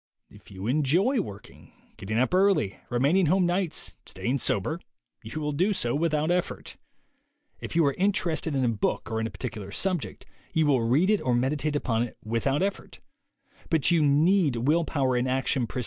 [0.31, 4.79] If you enjoy working, getting up early, remaining home nights, staying sober,
[5.21, 6.75] you will do so without effort.
[7.59, 11.11] If you are interested in a book or in a particular subject, you will read
[11.11, 12.99] it or meditate upon it without effort.